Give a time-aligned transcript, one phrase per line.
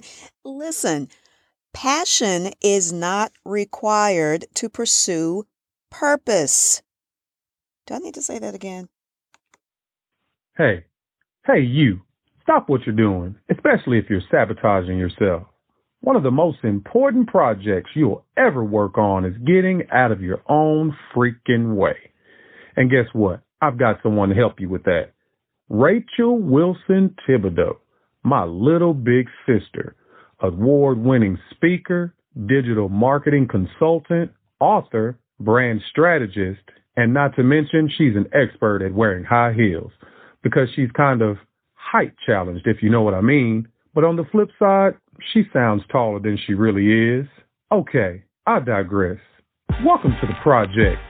[0.44, 1.08] Listen,
[1.72, 5.44] passion is not required to pursue
[5.90, 6.82] purpose.
[7.86, 8.88] Do I need to say that again?
[10.56, 10.84] Hey,
[11.46, 12.00] hey, you.
[12.42, 15.44] Stop what you're doing, especially if you're sabotaging yourself.
[16.00, 20.42] One of the most important projects you'll ever work on is getting out of your
[20.48, 21.96] own freaking way.
[22.76, 23.42] And guess what?
[23.60, 25.10] I've got someone to help you with that.
[25.68, 27.76] Rachel Wilson Thibodeau,
[28.28, 29.96] my little big sister,
[30.40, 32.14] award winning speaker,
[32.46, 36.60] digital marketing consultant, author, brand strategist,
[36.96, 39.92] and not to mention she's an expert at wearing high heels
[40.42, 41.38] because she's kind of
[41.74, 43.66] height challenged, if you know what I mean.
[43.94, 44.92] But on the flip side,
[45.32, 47.26] she sounds taller than she really is.
[47.72, 49.18] Okay, I digress.
[49.84, 51.00] Welcome to the project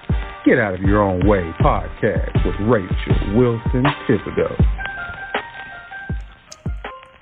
[0.45, 4.88] Get Out of Your Own Way podcast with Rachel Wilson Thibodeau.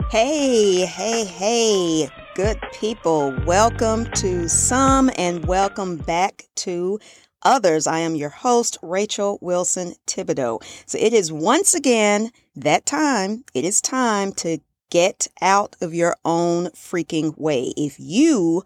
[0.08, 3.34] Hey, hey, hey, good people.
[3.44, 7.00] Welcome to some and welcome back to
[7.42, 7.88] others.
[7.88, 10.62] I am your host, Rachel Wilson Thibodeau.
[10.86, 13.42] So it is once again that time.
[13.52, 14.58] It is time to
[14.90, 17.72] get out of your own freaking way.
[17.76, 18.62] If you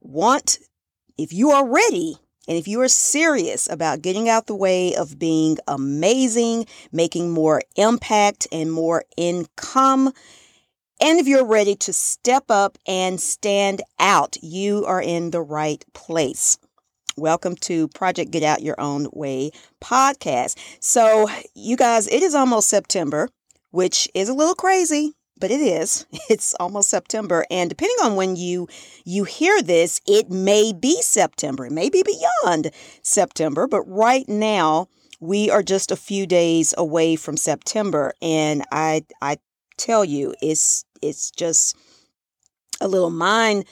[0.00, 0.60] want,
[1.18, 5.18] if you are ready, and if you are serious about getting out the way of
[5.18, 10.12] being amazing, making more impact and more income,
[11.02, 15.84] and if you're ready to step up and stand out, you are in the right
[15.94, 16.58] place.
[17.16, 20.56] Welcome to Project Get Out Your Own Way podcast.
[20.78, 23.28] So, you guys, it is almost September,
[23.72, 28.36] which is a little crazy but it is it's almost september and depending on when
[28.36, 28.68] you
[29.04, 32.70] you hear this it may be september it may be beyond
[33.02, 34.86] september but right now
[35.20, 39.36] we are just a few days away from september and i i
[39.78, 41.76] tell you it's it's just
[42.80, 43.64] a little mind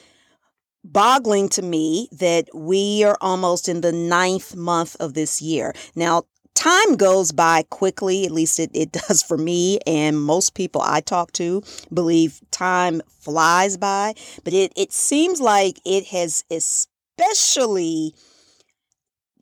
[0.83, 6.25] boggling to me that we are almost in the ninth month of this year now
[6.61, 11.01] time goes by quickly, at least it, it does for me, and most people I
[11.01, 14.15] talk to believe time flies by,
[14.45, 18.15] but it, it seems like it has especially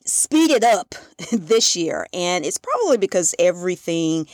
[0.04, 0.94] speeded up
[1.32, 2.06] this year.
[2.12, 4.27] And it's probably because everything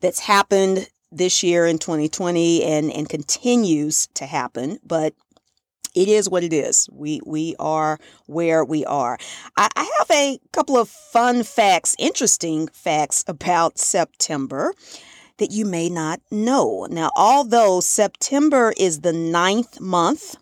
[0.00, 4.78] that's happened this year in 2020 and, and continues to happen.
[4.84, 5.14] But
[5.94, 6.88] it is what it is.
[6.92, 9.18] We we are where we are.
[9.56, 14.72] I, I have a couple of fun facts, interesting facts about September
[15.38, 16.86] that you may not know.
[16.90, 20.36] Now, although September is the ninth month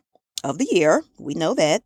[0.44, 1.82] of the year, we know that.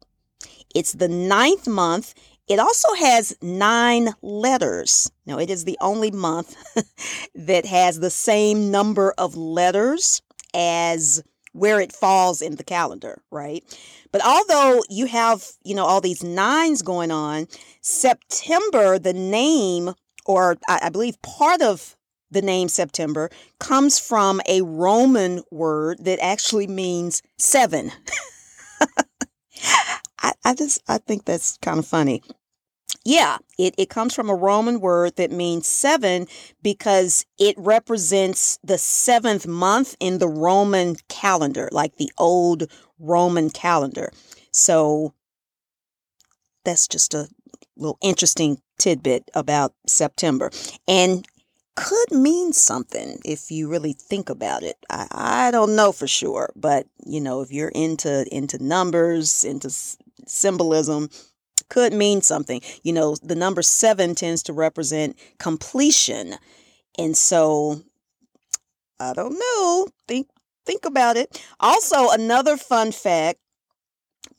[0.74, 2.14] It's the ninth month.
[2.52, 5.10] It also has nine letters.
[5.24, 6.54] Now, it is the only month
[7.34, 10.20] that has the same number of letters
[10.52, 11.22] as
[11.54, 13.64] where it falls in the calendar, right?
[14.12, 17.48] But although you have, you know, all these nines going on,
[17.80, 19.94] September, the name,
[20.26, 21.96] or I, I believe part of
[22.30, 23.30] the name September
[23.60, 27.92] comes from a Roman word that actually means seven.
[30.18, 32.22] I, I just I think that's kind of funny.
[33.04, 36.26] Yeah, it, it comes from a Roman word that means seven
[36.62, 42.70] because it represents the seventh month in the Roman calendar, like the old
[43.00, 44.12] Roman calendar.
[44.52, 45.14] So
[46.64, 47.28] that's just a
[47.76, 50.50] little interesting tidbit about September.
[50.86, 51.26] And
[51.74, 54.76] could mean something if you really think about it.
[54.90, 59.68] I, I don't know for sure, but you know, if you're into into numbers, into
[59.68, 59.96] s-
[60.26, 61.08] symbolism,
[61.72, 62.60] could mean something.
[62.82, 66.34] You know, the number seven tends to represent completion.
[66.98, 67.80] And so
[69.00, 69.88] I don't know.
[70.06, 70.28] Think
[70.66, 71.42] think about it.
[71.58, 73.38] Also, another fun fact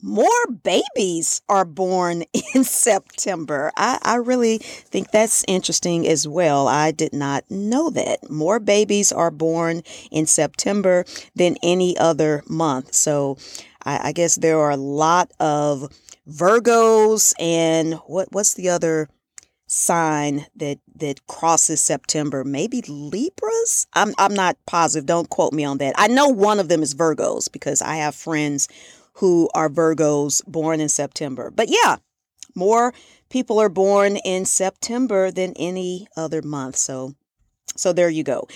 [0.00, 2.22] more babies are born
[2.54, 3.72] in September.
[3.76, 6.68] I, I really think that's interesting as well.
[6.68, 8.30] I did not know that.
[8.30, 12.94] More babies are born in September than any other month.
[12.94, 13.38] So
[13.84, 15.90] I, I guess there are a lot of
[16.28, 19.08] Virgos and what what's the other
[19.66, 22.44] sign that that crosses September?
[22.44, 23.86] Maybe Libras?
[23.92, 25.06] I'm I'm not positive.
[25.06, 25.94] Don't quote me on that.
[25.96, 28.68] I know one of them is Virgos because I have friends
[29.14, 31.50] who are Virgos born in September.
[31.50, 31.96] But yeah,
[32.54, 32.94] more
[33.28, 36.76] people are born in September than any other month.
[36.76, 37.14] So
[37.76, 38.46] So there you go.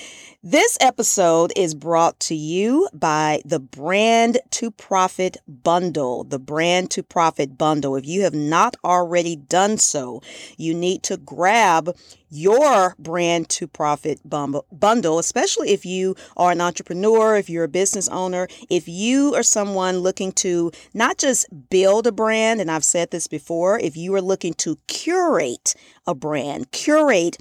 [0.44, 6.22] This episode is brought to you by the Brand to Profit Bundle.
[6.22, 7.96] The Brand to Profit Bundle.
[7.96, 10.22] If you have not already done so,
[10.56, 11.96] you need to grab
[12.30, 18.08] your Brand to Profit bundle, especially if you are an entrepreneur, if you're a business
[18.08, 23.10] owner, if you are someone looking to not just build a brand, and I've said
[23.10, 25.74] this before, if you are looking to curate
[26.08, 27.36] a brand, curate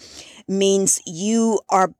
[0.47, 1.93] means you are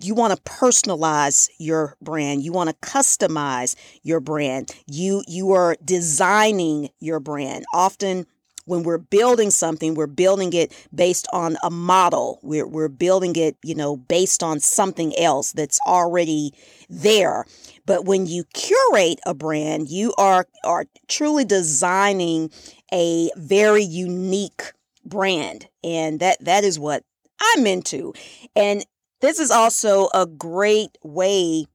[0.00, 2.42] you want to personalize your brand.
[2.42, 4.74] You want to customize your brand.
[4.86, 7.64] You you are designing your brand.
[7.72, 8.26] Often
[8.66, 12.40] when we're building something we're building it based on a model.
[12.42, 16.52] We're, we're building it you know based on something else that's already
[16.90, 17.46] there.
[17.86, 22.50] But when you curate a brand you are are truly designing
[22.92, 24.72] a very unique
[25.06, 27.04] brand and that that is what
[27.40, 28.12] I'm into.
[28.54, 28.84] And
[29.20, 31.66] this is also a great way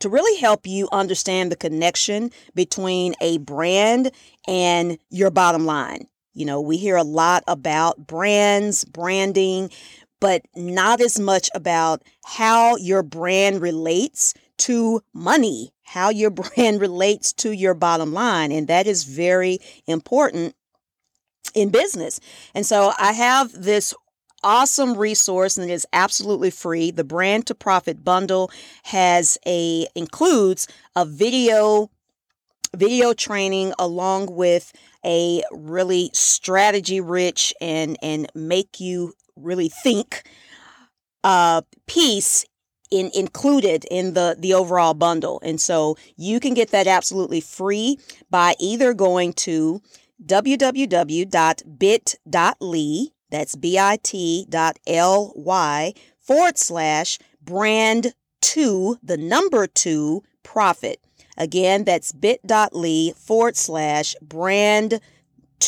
[0.00, 4.10] to really help you understand the connection between a brand
[4.46, 6.06] and your bottom line.
[6.34, 9.70] You know, we hear a lot about brands, branding,
[10.20, 17.32] but not as much about how your brand relates to money, how your brand relates
[17.34, 18.52] to your bottom line.
[18.52, 20.54] And that is very important
[21.54, 22.20] in business.
[22.54, 23.94] And so I have this
[24.42, 26.90] awesome resource and it is absolutely free.
[26.90, 28.50] The Brand to Profit bundle
[28.84, 31.90] has a includes a video
[32.76, 34.72] video training along with
[35.04, 40.24] a really strategy rich and and make you really think
[41.22, 42.44] uh piece
[42.90, 45.40] in included in the the overall bundle.
[45.42, 47.98] And so you can get that absolutely free
[48.30, 49.80] by either going to
[50.26, 51.30] www.bit.ly
[53.34, 54.44] that's bit.ly
[56.20, 61.00] forward slash brand two, the number two profit.
[61.36, 65.00] Again, that's bit.ly forward slash brand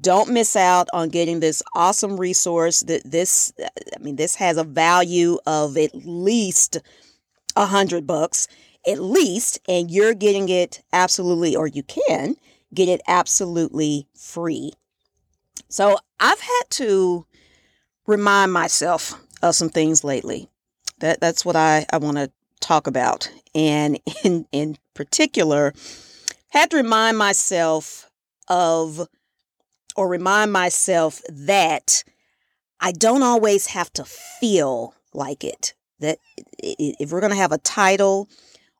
[0.00, 4.64] don't miss out on getting this awesome resource that this i mean this has a
[4.64, 6.78] value of at least
[7.54, 8.48] a hundred bucks
[8.86, 12.36] at least and you're getting it absolutely or you can
[12.72, 14.72] get it absolutely free.
[15.68, 17.26] So i've had to
[18.06, 20.48] remind myself of some things lately.
[20.98, 23.30] That that's what i i want to talk about.
[23.54, 25.74] And in in particular
[26.48, 28.10] had to remind myself
[28.48, 29.08] of
[29.96, 32.04] or remind myself that
[32.80, 35.74] I don't always have to feel like it.
[36.00, 36.18] That
[36.58, 38.28] if we're going to have a title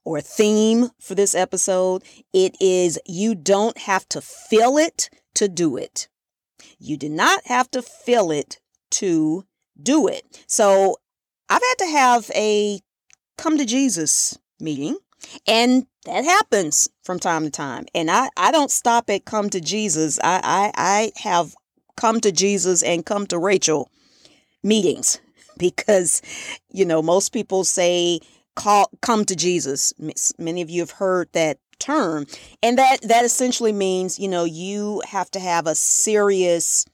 [0.04, 2.02] or theme for this episode,
[2.32, 6.08] it is you don't have to feel it to do it.
[6.78, 8.60] You do not have to feel it
[8.92, 9.44] to
[9.80, 10.44] do it.
[10.46, 10.96] So
[11.48, 12.80] I've had to have a
[13.36, 14.98] come to Jesus meeting
[15.46, 17.86] and that happens from time to time.
[17.94, 20.18] And I, I don't stop at come to Jesus.
[20.22, 21.54] I, I, I have
[21.96, 23.90] come to Jesus and come to Rachel
[24.62, 25.20] meetings
[25.58, 26.22] because,
[26.70, 28.20] you know, most people say,
[28.54, 29.92] call, come to Jesus.
[30.38, 32.26] Many of you have heard that term.
[32.62, 36.86] And that, that essentially means, you know, you have to have a serious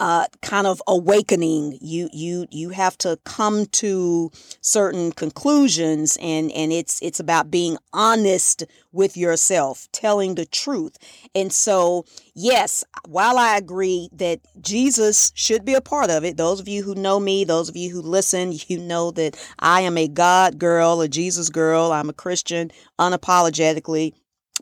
[0.00, 1.78] uh, kind of awakening.
[1.80, 7.76] You you you have to come to certain conclusions, and and it's it's about being
[7.92, 10.96] honest with yourself, telling the truth.
[11.34, 16.60] And so, yes, while I agree that Jesus should be a part of it, those
[16.60, 19.98] of you who know me, those of you who listen, you know that I am
[19.98, 21.92] a God girl, a Jesus girl.
[21.92, 24.12] I'm a Christian, unapologetically,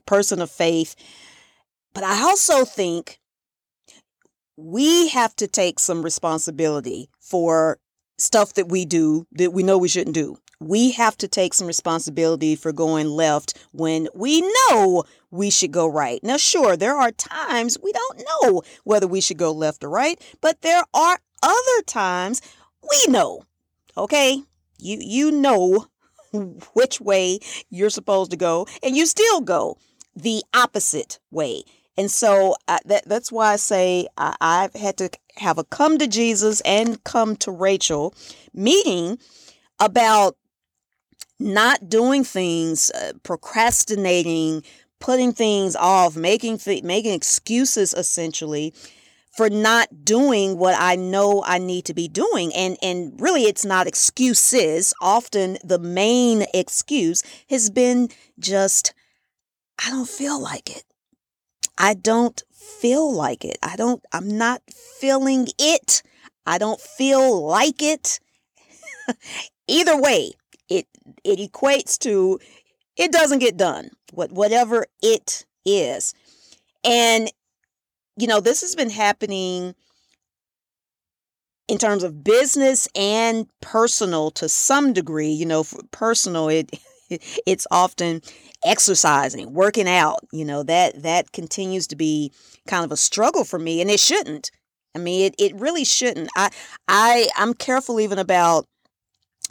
[0.07, 0.97] person of faith.
[1.93, 3.21] But I also think
[4.57, 7.79] we have to take some responsibility for
[8.19, 10.39] stuff that we do that we know we shouldn't do.
[10.59, 15.87] We have to take some responsibility for going left when we know we should go
[15.87, 16.19] right.
[16.23, 20.19] Now, sure, there are times we don't know whether we should go left or right,
[20.41, 22.41] but there are other times
[22.83, 23.43] we know,
[23.99, 24.43] okay?
[24.79, 25.87] You you know
[26.73, 29.77] which way you're supposed to go, and you still go
[30.15, 31.65] the opposite way.
[31.99, 35.99] And so uh, that that's why I say I, I've had to have a come
[35.99, 38.15] to Jesus and come to Rachel
[38.53, 39.19] meeting
[39.81, 40.37] about
[41.39, 44.63] not doing things, uh, procrastinating,
[45.01, 48.73] putting things off, making th- making excuses essentially
[49.37, 52.53] for not doing what I know I need to be doing.
[52.55, 54.95] And and really it's not excuses.
[55.01, 58.95] Often the main excuse has been just
[59.85, 60.86] I don't feel like it.
[61.79, 63.59] I don't feel like it.
[63.63, 64.63] I don't I'm not
[64.99, 66.03] feeling it.
[66.47, 68.21] I don't feel like it.
[69.69, 70.33] Either way,
[70.69, 70.87] it
[71.25, 72.39] it equates to
[72.97, 73.91] it doesn't get done.
[74.13, 76.15] What whatever it is.
[76.85, 77.31] And
[78.17, 79.75] you know, this has been happening
[81.69, 85.31] in terms of business and personal to some degree.
[85.31, 86.71] You know, personal, it
[87.47, 88.23] it's often
[88.67, 90.21] exercising, working out.
[90.33, 92.33] You know that that continues to be
[92.67, 94.51] kind of a struggle for me, and it shouldn't.
[94.95, 96.29] I mean, it it really shouldn't.
[96.37, 96.51] I
[96.89, 98.67] I I'm careful even about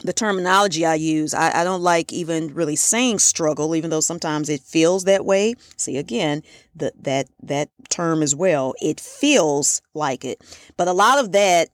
[0.02, 1.32] the terminology I use.
[1.32, 5.54] I, I, don't like even really saying struggle, even though sometimes it feels that way.
[5.76, 6.42] See again,
[6.74, 8.74] the, that that term as well.
[8.82, 10.42] It feels like it,
[10.76, 11.70] but a lot of that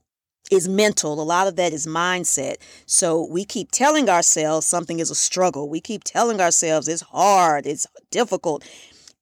[0.53, 1.21] is mental.
[1.21, 2.55] A lot of that is mindset.
[2.85, 5.69] So we keep telling ourselves something is a struggle.
[5.69, 8.63] We keep telling ourselves it's hard, it's difficult.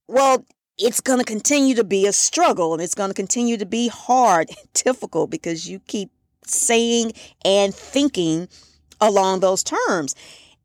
[0.08, 0.46] Well,
[0.78, 3.88] it's going to continue to be a struggle and it's going to continue to be
[3.88, 6.10] hard and difficult because you keep
[6.46, 7.14] saying
[7.46, 8.48] and thinking
[9.00, 10.16] along those terms.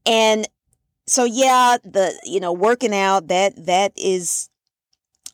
[0.05, 0.47] And
[1.07, 4.49] so yeah, the you know, working out that that is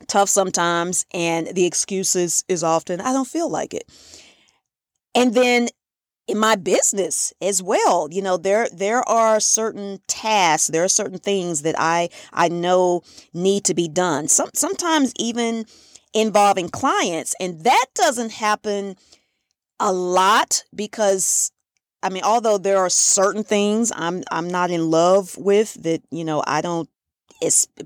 [0.09, 3.85] tough sometimes and the excuses is often I don't feel like it.
[5.14, 5.69] And then
[6.26, 11.19] in my business as well, you know, there there are certain tasks, there are certain
[11.19, 13.02] things that I I know
[13.35, 14.28] need to be done.
[14.28, 15.66] Some sometimes even
[16.14, 18.97] involving clients and that doesn't happen
[19.81, 21.52] a lot because
[22.02, 26.25] I mean, although there are certain things I'm I'm not in love with that, you
[26.25, 26.88] know, I don't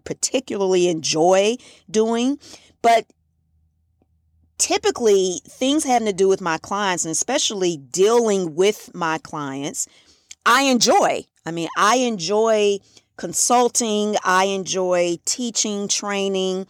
[0.05, 1.57] particularly enjoy
[1.91, 2.39] doing,
[2.83, 3.07] but
[4.59, 9.87] typically things having to do with my clients and especially dealing with my clients,
[10.45, 11.25] I enjoy.
[11.45, 12.79] I mean, I enjoy
[13.17, 16.67] consulting, I enjoy teaching, training,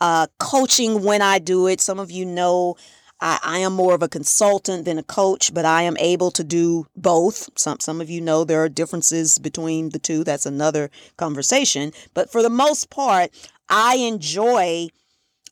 [0.00, 1.80] uh, coaching when I do it.
[1.80, 2.76] Some of you know
[3.20, 6.44] I, I am more of a consultant than a coach, but I am able to
[6.44, 7.48] do both.
[7.56, 10.24] Some some of you know there are differences between the two.
[10.24, 11.92] That's another conversation.
[12.12, 13.30] But for the most part,
[13.68, 14.88] I enjoy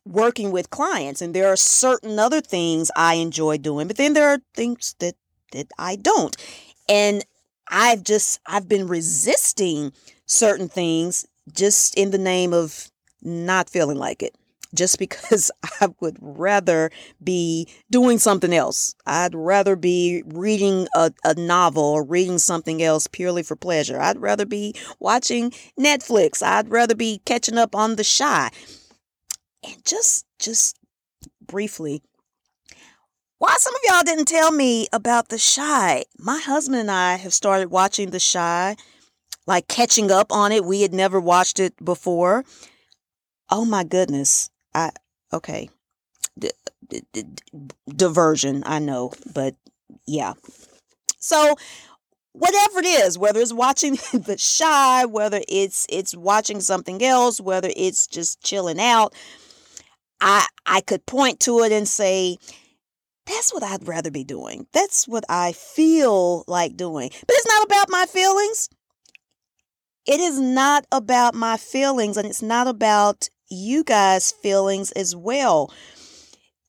[0.05, 4.29] working with clients and there are certain other things I enjoy doing, but then there
[4.29, 5.15] are things that
[5.53, 6.37] that I don't.
[6.89, 7.25] And
[7.69, 9.93] I've just I've been resisting
[10.27, 12.91] certain things just in the name of
[13.23, 14.35] not feeling like it
[14.75, 16.91] just because I would rather
[17.23, 18.95] be doing something else.
[19.07, 24.01] I'd rather be reading a, a novel or reading something else purely for pleasure.
[24.01, 26.43] I'd rather be watching Netflix.
[26.43, 28.51] I'd rather be catching up on The Chi.
[29.65, 30.77] And just, just
[31.47, 32.03] briefly,
[33.39, 36.05] why some of y'all didn't tell me about The Chi?
[36.19, 38.77] My husband and I have started watching The Chi,
[39.49, 40.65] like catching up on it.
[40.65, 42.45] We had never watched it before.
[43.51, 44.49] Oh my goodness.
[44.75, 44.93] I
[45.33, 45.71] okay.
[46.39, 46.51] D-
[46.89, 47.25] d- d-
[47.89, 49.57] diversion, I know, but
[50.07, 50.35] yeah.
[51.19, 51.57] So
[52.33, 57.71] whatever it is, whether it's watching the Chi whether it's it's watching something else, whether
[57.77, 59.15] it's just chilling out,
[60.23, 62.39] I I could point to it and say
[63.27, 64.67] that's what I'd rather be doing.
[64.73, 67.11] That's what I feel like doing.
[67.11, 68.69] But it's not about my feelings.
[70.07, 75.73] It is not about my feelings and it's not about you guys' feelings as well.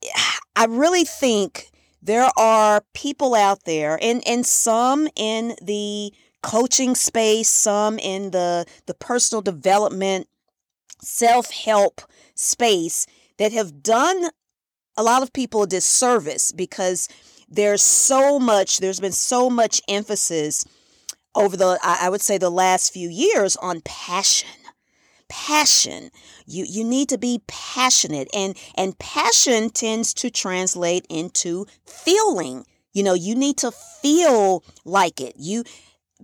[0.55, 1.71] I really think
[2.03, 8.65] there are people out there and, and some in the coaching space, some in the,
[8.85, 10.27] the personal development,
[11.01, 12.01] self-help
[12.35, 14.29] space that have done
[14.95, 17.09] a lot of people a disservice because
[17.49, 20.65] there's so much, there's been so much emphasis
[21.35, 24.49] over the, I would say, the last few years on passion
[25.29, 26.11] passion.
[26.45, 32.65] You you need to be passionate and and passion tends to translate into feeling.
[32.93, 35.33] You know, you need to feel like it.
[35.37, 35.63] You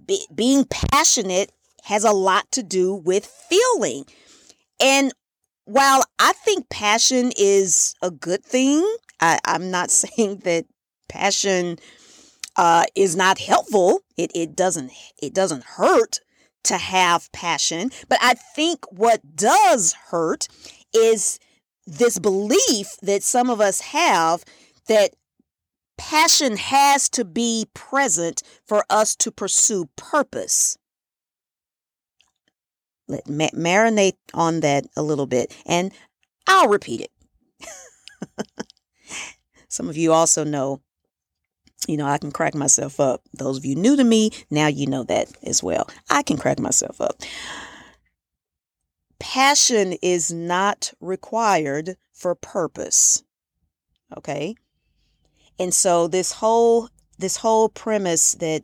[0.06, 1.51] be, being passionate
[1.86, 4.06] has a lot to do with feeling.
[4.80, 5.12] And
[5.70, 8.84] while I think passion is a good thing,
[9.20, 10.66] I, I'm not saying that
[11.08, 11.78] passion
[12.56, 14.02] uh, is not helpful.
[14.18, 16.20] It, it doesn't it doesn't hurt
[16.64, 20.48] to have passion, but I think what does hurt
[20.94, 21.40] is
[21.86, 24.44] this belief that some of us have
[24.88, 25.12] that
[25.98, 30.79] passion has to be present for us to pursue purpose.
[33.10, 35.92] Let ma- marinate on that a little bit, and
[36.48, 37.12] I'll repeat it.
[39.68, 40.82] Some of you also know,
[41.88, 43.22] you know, I can crack myself up.
[43.34, 45.89] Those of you new to me, now you know that as well.
[46.10, 47.22] I can crack myself up.
[49.20, 53.24] Passion is not required for purpose.
[54.16, 54.56] Okay?
[55.58, 58.63] And so this whole this whole premise that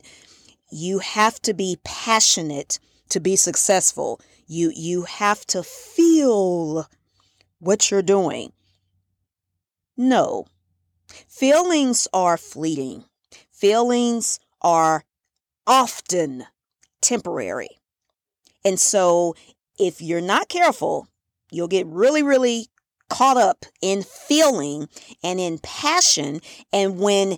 [0.72, 6.88] you have to be passionate to be successful you you have to feel
[7.60, 8.52] what you're doing.
[9.98, 10.46] No.
[11.28, 13.06] Feelings are fleeting.
[13.52, 15.04] Feelings are
[15.66, 16.46] often
[17.02, 17.70] temporary.
[18.64, 19.36] And so
[19.80, 21.08] if you're not careful,
[21.52, 22.68] you'll get really, really
[23.10, 24.90] caught up in feeling
[25.24, 26.42] and in passion.
[26.74, 27.38] And when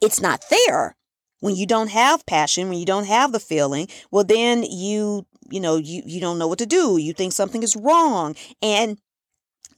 [0.00, 0.96] it's not there,
[1.40, 5.60] when you don't have passion, when you don't have the feeling, well, then you you
[5.60, 6.96] know, you, you don't know what to do.
[6.98, 8.34] You think something is wrong.
[8.60, 8.98] And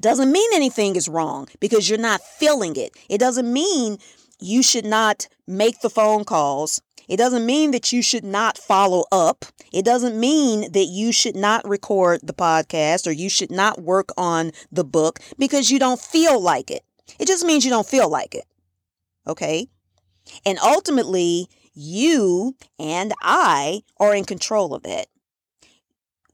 [0.00, 2.92] doesn't mean anything is wrong because you're not feeling it.
[3.08, 3.98] It doesn't mean
[4.40, 6.82] you should not make the phone calls.
[7.08, 9.44] It doesn't mean that you should not follow up.
[9.72, 14.10] It doesn't mean that you should not record the podcast or you should not work
[14.16, 16.82] on the book because you don't feel like it.
[17.18, 18.44] It just means you don't feel like it.
[19.26, 19.68] Okay?
[20.44, 25.06] And ultimately, you and I are in control of that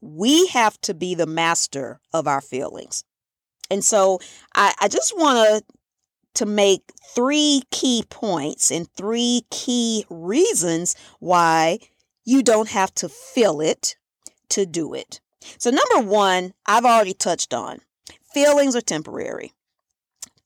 [0.01, 3.03] we have to be the master of our feelings.
[3.69, 4.19] And so
[4.53, 5.75] I, I just want to
[6.33, 11.79] to make three key points and three key reasons why
[12.23, 13.95] you don't have to feel it
[14.49, 15.19] to do it.
[15.57, 17.79] So number one, I've already touched on.
[18.33, 19.51] Feelings are temporary.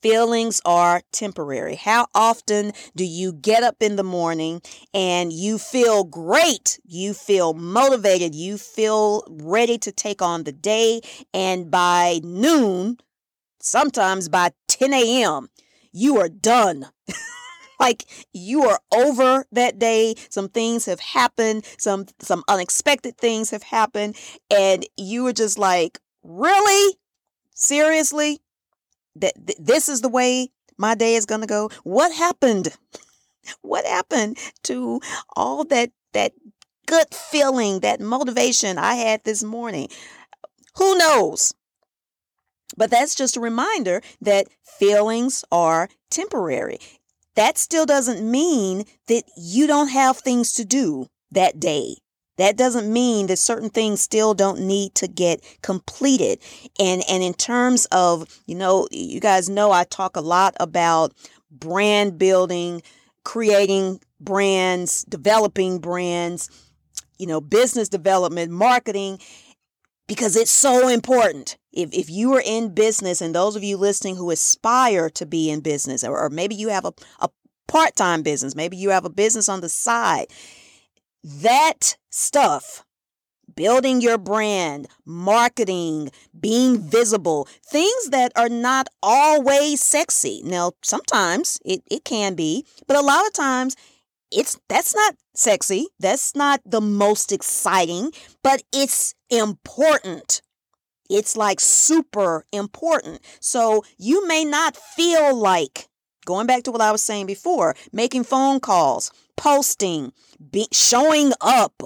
[0.05, 1.74] Feelings are temporary.
[1.74, 4.62] How often do you get up in the morning
[4.93, 6.79] and you feel great?
[6.85, 8.35] You feel motivated.
[8.35, 11.01] You feel ready to take on the day.
[11.33, 12.98] And by noon,
[13.59, 15.50] sometimes by 10 a.m.,
[15.91, 16.85] you are done.
[17.79, 23.63] like you are over that day some things have happened some some unexpected things have
[23.63, 24.15] happened
[24.50, 26.96] and you are just like really
[27.53, 28.39] seriously
[29.16, 31.70] that th- this is the way my day is going to go.
[31.84, 32.75] What happened?
[33.62, 35.00] What happened to
[35.36, 36.34] all that that
[36.88, 39.88] good feeling that motivation i had this morning?
[40.78, 41.54] Who knows?
[42.75, 44.48] But that's just a reminder that
[44.80, 46.80] feelings are temporary.
[47.36, 51.98] That still doesn't mean that you don't have things to do that day
[52.37, 56.39] that doesn't mean that certain things still don't need to get completed.
[56.79, 61.13] And and in terms of, you know, you guys know I talk a lot about
[61.51, 62.81] brand building,
[63.24, 66.50] creating brands, developing brands,
[67.17, 69.19] you know, business development, marketing
[70.07, 71.57] because it's so important.
[71.71, 75.50] If, if you are in business and those of you listening who aspire to be
[75.50, 77.29] in business, or, or maybe you have a, a
[77.67, 80.27] part time business, maybe you have a business on the side,
[81.25, 82.85] that stuff,
[83.55, 90.42] building your brand, marketing, being visible, things that are not always sexy.
[90.46, 93.75] Now, sometimes it, it can be, but a lot of times
[94.31, 95.88] it's that's not sexy.
[96.00, 98.11] That's not the most exciting,
[98.44, 100.42] but it's important.
[101.09, 103.22] It's like super important.
[103.40, 105.88] So you may not feel like
[106.25, 110.11] going back to what I was saying before, making phone calls, posting,
[110.51, 111.81] be, showing up,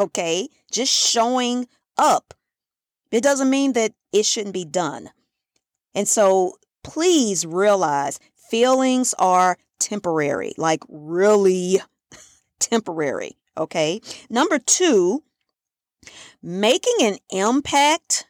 [0.00, 0.48] okay?
[0.70, 2.34] Just showing up.
[3.10, 5.10] It doesn't mean that it shouldn't be done.
[5.94, 8.18] And so please realize
[8.50, 11.80] feelings are temporary, like really
[12.58, 14.00] temporary, okay?
[14.30, 15.22] Number two,
[16.42, 18.26] making an impact,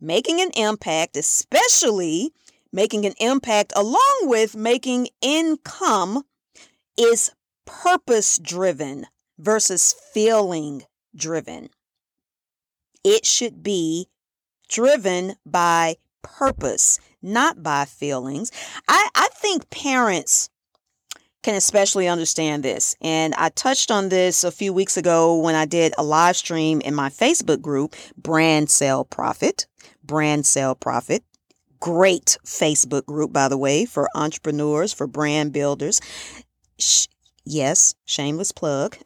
[0.00, 2.32] making an impact, especially
[2.72, 6.22] making an impact along with making income
[6.98, 7.30] is
[7.64, 9.06] purpose driven
[9.38, 11.68] versus feeling driven.
[13.04, 14.08] It should be
[14.68, 18.50] driven by purpose, not by feelings.
[18.88, 20.48] I, I think parents
[21.42, 22.94] can especially understand this.
[23.00, 26.80] And I touched on this a few weeks ago when I did a live stream
[26.80, 29.66] in my Facebook group, Brand Sell Profit.
[30.04, 31.24] Brand Sell Profit.
[31.82, 36.00] Great Facebook group, by the way, for entrepreneurs, for brand builders
[36.78, 37.08] Sh-
[37.44, 38.96] Yes, shameless plug.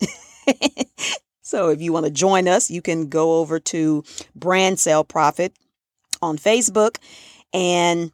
[1.43, 5.55] so if you want to join us, you can go over to Brand Sell Profit
[6.21, 6.99] on Facebook
[7.55, 8.13] and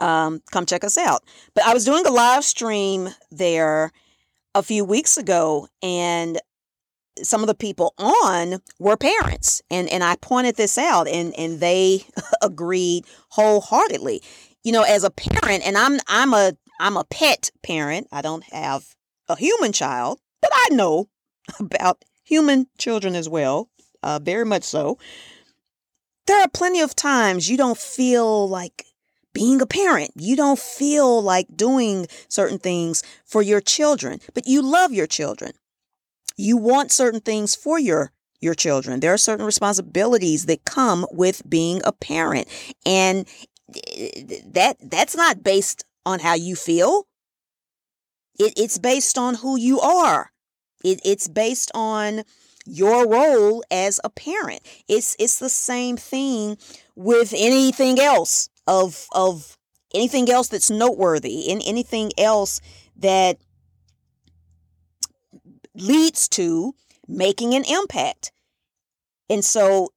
[0.00, 1.22] um, come check us out.
[1.54, 3.92] But I was doing a live stream there
[4.56, 6.40] a few weeks ago, and
[7.22, 11.60] some of the people on were parents, and and I pointed this out, and and
[11.60, 12.06] they
[12.42, 14.22] agreed wholeheartedly.
[14.64, 18.08] You know, as a parent, and I'm I'm a I'm a pet parent.
[18.12, 18.94] I don't have
[19.28, 21.08] a human child, but I know
[21.60, 23.68] about human children as well,
[24.02, 24.98] uh, very much so.
[26.26, 28.86] There are plenty of times you don't feel like
[29.32, 30.12] being a parent.
[30.14, 35.52] You don't feel like doing certain things for your children, but you love your children.
[36.36, 39.00] You want certain things for your your children.
[39.00, 42.48] There are certain responsibilities that come with being a parent.
[42.84, 43.26] And
[43.96, 47.06] eh, that that's not based on how you feel.
[48.38, 50.32] It, it's based on who you are.
[50.84, 52.22] It, it's based on
[52.66, 54.62] your role as a parent.
[54.88, 56.58] It's it's the same thing
[56.96, 59.56] with anything else of of
[59.94, 62.60] anything else that's noteworthy and anything else
[62.96, 63.38] that
[65.74, 66.74] leads to
[67.08, 68.32] making an impact.
[69.28, 69.90] And so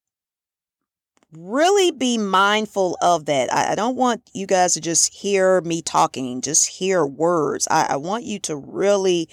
[1.31, 3.53] really be mindful of that.
[3.53, 7.67] I, I, don't want you guys to just hear me talking, just hear words.
[7.69, 9.27] I, I want you to really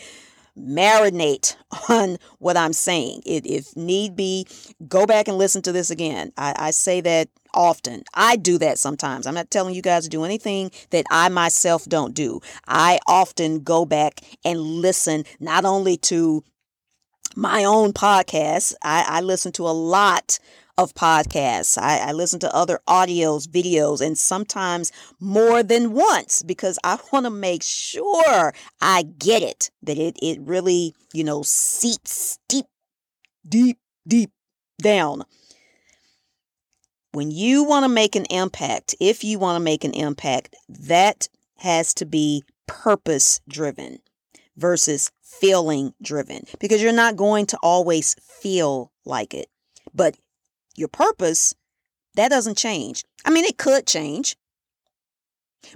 [0.59, 1.57] marinate
[1.89, 3.23] on what I'm saying.
[3.25, 4.47] It, if need be,
[4.89, 6.33] go back and listen to this again.
[6.37, 8.05] I, I say that often.
[8.15, 9.27] I do that sometimes.
[9.27, 12.41] I'm not telling you guys to do anything that I myself don't do.
[12.67, 16.45] I often go back and listen not only to
[17.37, 20.39] my own podcast, I, I listen to a lot
[20.79, 21.77] of podcasts.
[21.79, 27.27] I, I, listen to other audios, videos, and sometimes more than once because I want
[27.27, 32.67] to make sure I get it, that it, it really, you know, seeps deep,
[33.47, 34.31] deep, deep
[34.81, 35.25] down.
[37.13, 41.29] When you want to make an impact, if you want to make an impact, that
[41.59, 43.99] has to be purpose driven
[44.57, 49.49] versus feeling driven because you're not going to always feel like it.
[49.95, 50.17] But
[50.75, 51.55] your purpose,
[52.15, 53.05] that doesn't change.
[53.25, 54.37] I mean, it could change,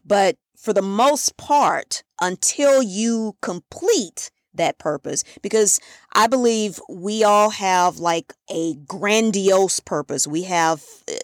[0.04, 5.80] but for the most part, until you complete that purpose, because
[6.14, 10.26] I believe we all have like a grandiose purpose.
[10.26, 11.14] We have uh,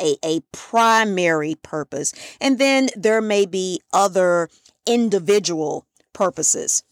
[0.00, 4.48] a, a primary purpose, and then there may be other
[4.86, 6.82] individual purposes.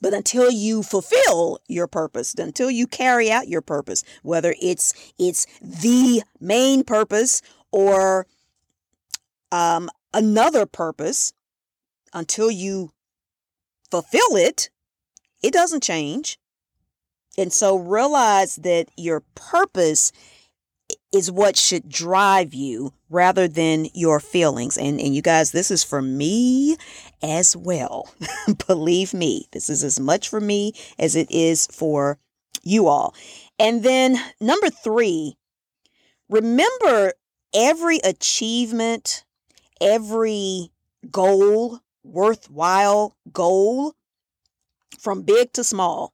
[0.00, 5.46] But until you fulfill your purpose, until you carry out your purpose, whether it's it's
[5.60, 7.42] the main purpose
[7.72, 8.26] or
[9.50, 11.32] um, another purpose,
[12.12, 12.92] until you
[13.92, 14.70] fulfill it,
[15.42, 16.38] it doesn't change.
[17.36, 20.12] And so realize that your purpose
[21.12, 24.78] is what should drive you rather than your feelings.
[24.78, 26.76] And, and you guys, this is for me
[27.22, 28.08] as well.
[28.66, 32.18] Believe me, this is as much for me as it is for
[32.62, 33.14] you all.
[33.58, 35.36] And then number three,
[36.30, 37.12] remember
[37.54, 39.24] every achievement,
[39.82, 40.70] every
[41.10, 43.94] goal, worthwhile goal,
[44.98, 46.12] from big to small,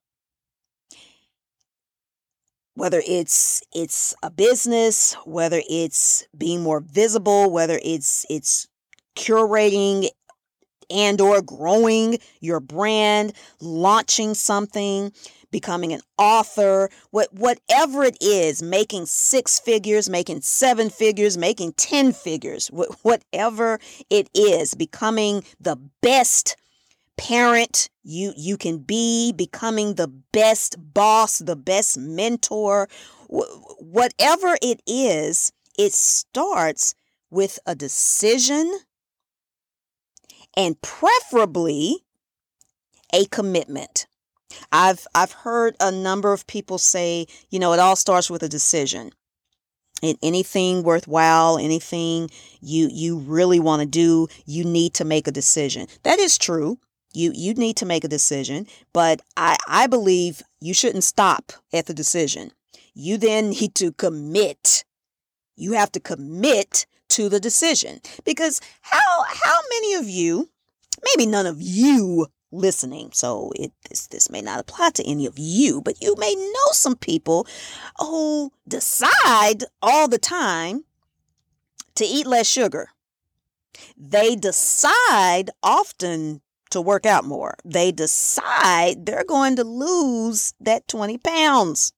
[2.75, 8.69] whether it's it's a business whether it's being more visible whether it's it's
[9.17, 10.09] curating
[10.91, 15.13] and or growing your brand launching something
[15.51, 22.13] becoming an author what whatever it is making six figures making seven figures making 10
[22.13, 22.69] figures
[23.03, 23.79] whatever
[24.11, 26.57] it is becoming the best
[27.17, 32.89] parent you you can be becoming the best boss the best mentor
[33.29, 36.95] whatever it is it starts
[37.31, 38.81] with a decision
[40.57, 42.05] and preferably
[43.13, 44.08] a commitment
[44.73, 48.49] i've i've heard a number of people say you know it all starts with a
[48.49, 49.11] decision
[50.03, 52.31] and anything worthwhile anything
[52.61, 56.79] you you really want to do you need to make a decision that is true
[57.15, 61.87] you you need to make a decision, but I, I believe you shouldn't stop at
[61.87, 62.53] the decision.
[62.95, 64.85] You then need to commit.
[65.57, 68.01] You have to commit to the decision.
[68.25, 70.51] Because how how many of you,
[71.05, 75.39] maybe none of you listening, so it this this may not apply to any of
[75.39, 77.47] you, but you may know some people
[78.01, 80.85] who decide all the time
[81.95, 82.89] to eat less sugar.
[83.97, 87.55] They decide often to work out more.
[87.65, 91.93] They decide they're going to lose that 20 pounds.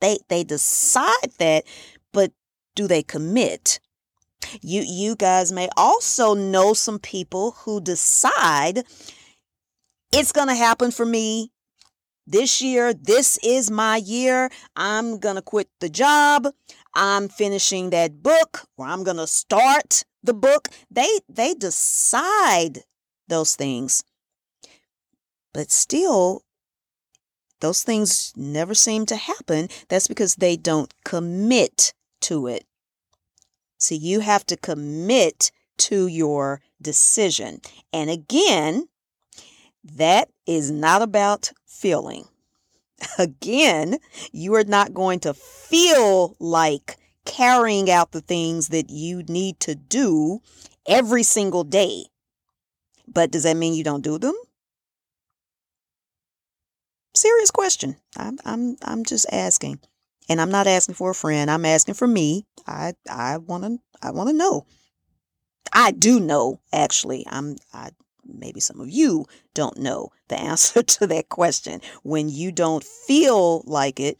[0.00, 1.64] They they decide that,
[2.12, 2.32] but
[2.74, 3.80] do they commit?
[4.60, 8.84] You you guys may also know some people who decide
[10.12, 11.50] it's going to happen for me
[12.26, 12.94] this year.
[12.94, 14.50] This is my year.
[14.76, 16.48] I'm going to quit the job.
[16.94, 20.68] I'm finishing that book or I'm going to start the book.
[20.90, 22.84] They they decide
[23.28, 24.04] those things.
[25.52, 26.42] But still
[27.60, 29.68] those things never seem to happen.
[29.88, 32.66] That's because they don't commit to it.
[33.78, 37.60] So you have to commit to your decision.
[37.92, 38.88] And again,
[39.84, 42.24] that is not about feeling.
[43.18, 43.98] Again,
[44.32, 49.74] you are not going to feel like carrying out the things that you need to
[49.74, 50.40] do
[50.86, 52.06] every single day.
[53.06, 54.34] But does that mean you don't do them?
[57.14, 57.96] Serious question.
[58.16, 59.80] I'm I'm I'm just asking.
[60.28, 61.50] And I'm not asking for a friend.
[61.50, 62.46] I'm asking for me.
[62.66, 64.66] I I want to I want to know.
[65.72, 67.24] I do know actually.
[67.28, 67.90] I'm I
[68.26, 71.80] maybe some of you don't know the answer to that question.
[72.02, 74.18] When you don't feel like it,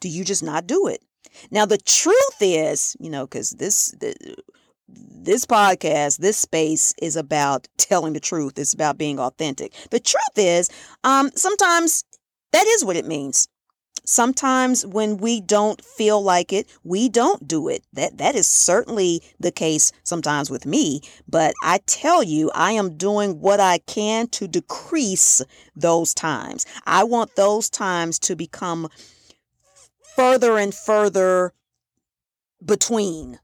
[0.00, 1.02] do you just not do it?
[1.50, 3.94] Now the truth is, you know, cuz this
[4.88, 8.58] this podcast, this space is about telling the truth.
[8.58, 9.72] It's about being authentic.
[9.90, 10.68] The truth is,
[11.04, 12.04] um sometimes
[12.52, 13.48] that is what it means.
[14.04, 17.84] Sometimes when we don't feel like it, we don't do it.
[17.92, 22.96] That that is certainly the case sometimes with me, but I tell you, I am
[22.96, 25.42] doing what I can to decrease
[25.76, 26.66] those times.
[26.86, 28.88] I want those times to become
[30.16, 31.52] further and further
[32.64, 33.38] between.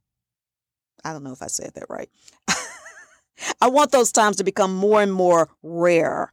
[1.04, 2.10] I don't know if I said that right.
[3.60, 6.32] I want those times to become more and more rare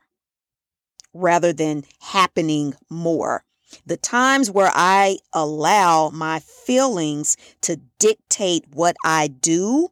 [1.14, 3.44] rather than happening more.
[3.86, 9.90] The times where I allow my feelings to dictate what I do,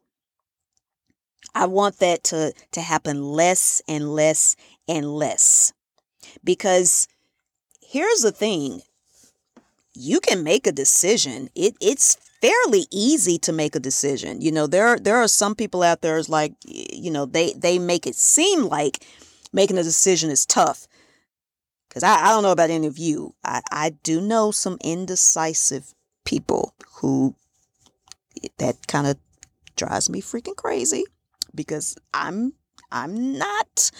[1.54, 4.56] I want that to, to happen less and less
[4.88, 5.72] and less.
[6.44, 7.08] Because
[7.80, 8.82] here's the thing
[9.94, 11.50] you can make a decision.
[11.54, 14.40] It, it's fairly easy to make a decision.
[14.40, 17.78] You know, there there are some people out there is like, you know, they they
[17.78, 19.04] make it seem like
[19.52, 20.86] making a decision is tough.
[21.92, 23.34] Because I, I don't know about any of you.
[23.44, 25.92] I, I do know some indecisive
[26.24, 27.34] people who
[28.56, 29.18] that kind of
[29.76, 31.04] drives me freaking crazy
[31.54, 32.54] because I'm
[32.90, 33.90] I'm not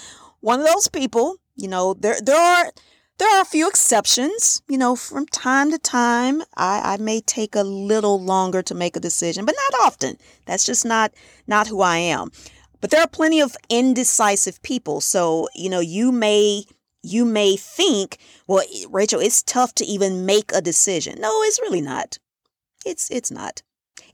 [0.40, 1.37] one of those people.
[1.55, 2.72] You know, there there are
[3.18, 4.62] there are a few exceptions.
[4.70, 8.96] You know, from time to time, I, I may take a little longer to make
[8.96, 10.16] a decision, but not often.
[10.46, 11.12] That's just not
[11.46, 12.31] not who I am.
[12.81, 15.02] But there are plenty of indecisive people.
[15.02, 16.64] So, you know, you may
[17.03, 21.21] you may think, well, Rachel, it's tough to even make a decision.
[21.21, 22.19] No, it's really not.
[22.85, 23.62] It's it's not.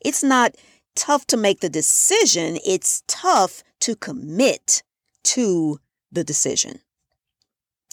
[0.01, 0.55] It's not
[0.95, 2.59] tough to make the decision.
[2.67, 4.83] It's tough to commit
[5.25, 6.81] to the decision.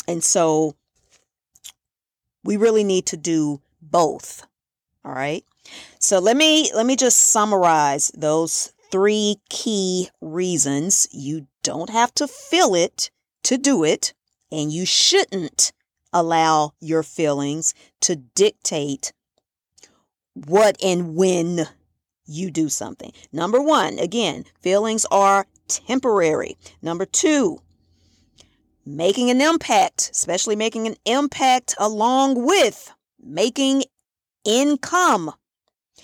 [0.08, 0.75] And so
[2.43, 4.45] we really need to do both.
[5.03, 5.43] All right?
[5.99, 12.27] So let me let me just summarize those three key reasons you don't have to
[12.27, 13.10] feel it
[13.43, 14.13] to do it
[14.51, 15.71] and you shouldn't
[16.13, 19.12] allow your feelings to dictate
[20.34, 21.67] what and when
[22.25, 23.12] you do something.
[23.31, 26.58] Number one, again, feelings are temporary.
[26.81, 27.60] Number two,
[28.86, 33.84] making an impact, especially making an impact along with making
[34.43, 35.31] income,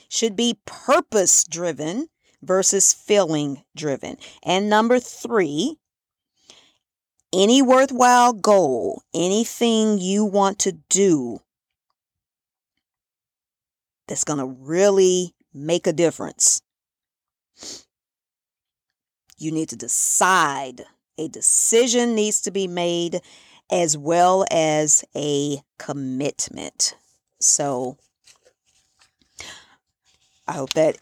[0.10, 2.08] should be purpose driven
[2.42, 4.18] versus feeling driven.
[4.44, 5.78] And number three,
[7.34, 11.42] any worthwhile goal, anything you want to do
[14.08, 16.62] that's going to really make a difference,
[19.38, 20.84] you need to decide.
[21.18, 23.22] A decision needs to be made
[23.70, 26.96] as well as a commitment.
[27.40, 27.98] So,
[30.48, 30.98] I hope that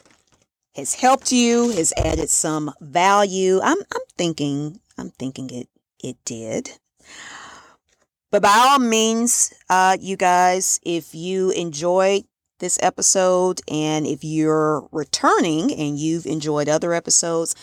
[0.76, 3.60] has helped you, has added some value.
[3.64, 5.68] I'm I'm thinking I'm thinking it
[6.04, 6.72] it did.
[8.32, 12.26] But by all means, uh, you guys, if you enjoyed
[12.60, 17.56] this episode and if you're returning and you've enjoyed other episodes,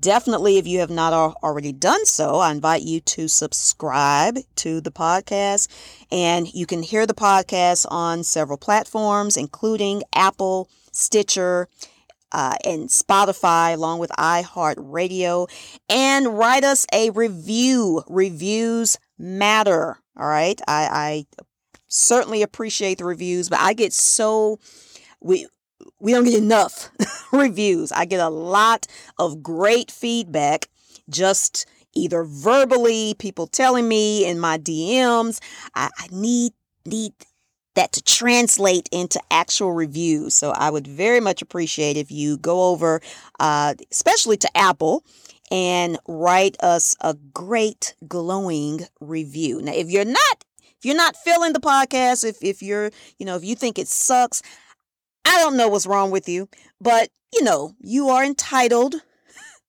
[0.00, 4.92] definitely, if you have not already done so, I invite you to subscribe to the
[4.92, 5.68] podcast.
[6.12, 11.68] And you can hear the podcast on several platforms, including Apple, Stitcher,
[12.34, 15.48] uh, and Spotify, along with iHeartRadio,
[15.88, 18.02] and write us a review.
[18.08, 19.98] Reviews matter.
[20.18, 20.60] All right.
[20.66, 21.44] I, I
[21.86, 24.58] certainly appreciate the reviews, but I get so
[25.20, 25.46] we
[26.00, 26.90] we don't get enough
[27.32, 27.92] reviews.
[27.92, 30.68] I get a lot of great feedback
[31.08, 35.40] just either verbally, people telling me in my DMs.
[35.76, 36.52] I, I need
[36.84, 37.12] need
[37.74, 40.34] that to translate into actual reviews.
[40.34, 43.00] So I would very much appreciate if you go over,
[43.40, 45.04] uh, especially to Apple,
[45.50, 49.60] and write us a great glowing review.
[49.62, 50.44] Now, if you're not
[50.78, 53.88] if you're not feeling the podcast, if if you're you know if you think it
[53.88, 54.42] sucks,
[55.24, 56.48] I don't know what's wrong with you,
[56.80, 58.96] but you know you are entitled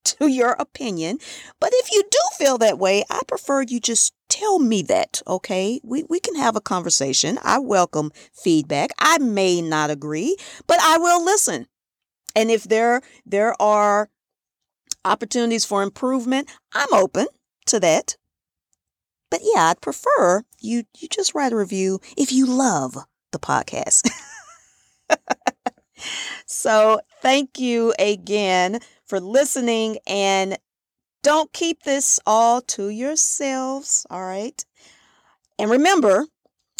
[0.06, 1.18] to your opinion.
[1.60, 5.80] But if you do feel that way, I prefer you just tell me that, okay?
[5.82, 7.38] We, we can have a conversation.
[7.42, 8.90] I welcome feedback.
[8.98, 11.66] I may not agree, but I will listen.
[12.34, 14.10] And if there there are
[15.04, 17.26] opportunities for improvement, I'm open
[17.66, 18.16] to that.
[19.30, 22.96] But yeah, I'd prefer you you just write a review if you love
[23.32, 24.08] the podcast.
[26.46, 30.58] so, thank you again for listening and
[31.22, 34.64] don't keep this all to yourselves, all right?
[35.58, 36.26] And remember,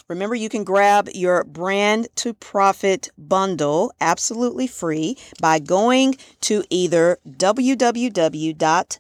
[0.09, 7.19] remember you can grab your brand to profit bundle absolutely free by going to either
[7.29, 8.99] www.bit.ly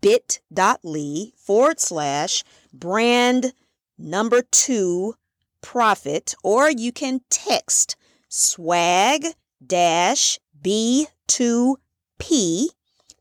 [0.00, 3.52] bit.ly forward slash brand
[3.98, 5.14] number two
[5.60, 7.96] profit or you can text
[8.28, 9.26] swag
[9.64, 11.76] dash B2P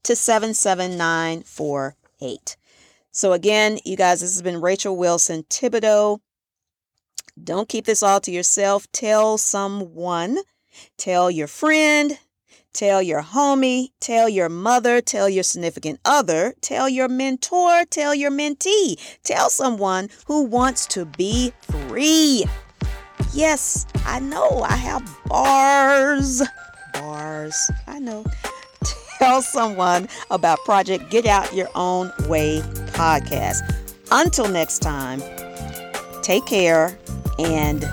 [0.04, 2.58] to 77948.
[3.12, 6.20] So, again, you guys, this has been Rachel Wilson Thibodeau.
[7.44, 8.88] Don't keep this all to yourself.
[8.92, 10.38] Tell someone,
[10.98, 12.20] tell your friend,
[12.74, 18.32] tell your homie, tell your mother, tell your significant other, tell your mentor, tell your
[18.32, 22.46] mentee, tell someone who wants to be free.
[23.38, 26.42] Yes, I know I have bars.
[26.92, 27.72] Bars.
[27.86, 28.26] I know.
[29.20, 32.62] Tell someone about Project Get Out Your Own Way
[32.94, 33.60] podcast.
[34.10, 35.22] Until next time,
[36.24, 36.98] take care
[37.38, 37.88] and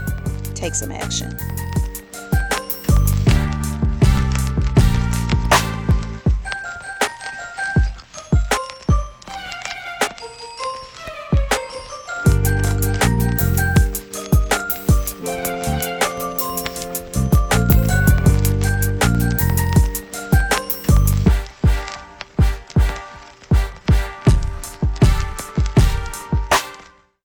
[0.55, 1.37] take some action.